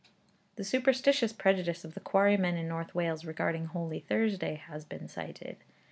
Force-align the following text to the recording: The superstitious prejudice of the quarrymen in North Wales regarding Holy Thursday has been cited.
The 0.55 0.63
superstitious 0.63 1.31
prejudice 1.31 1.85
of 1.85 1.93
the 1.93 1.99
quarrymen 1.99 2.55
in 2.57 2.67
North 2.67 2.95
Wales 2.95 3.23
regarding 3.23 3.67
Holy 3.67 3.99
Thursday 3.99 4.55
has 4.55 4.83
been 4.83 5.07
cited. 5.07 5.57